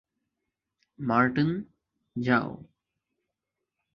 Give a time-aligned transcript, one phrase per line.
[0.99, 1.49] মার্টন,
[2.15, 2.49] যাও।